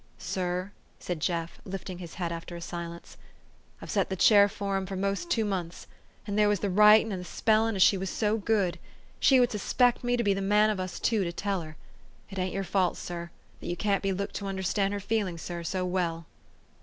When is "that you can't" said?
13.59-14.01